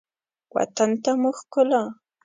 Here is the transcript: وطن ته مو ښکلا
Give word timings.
وطن 0.55 0.89
ته 1.03 1.11
مو 1.21 1.29
ښکلا 1.39 1.81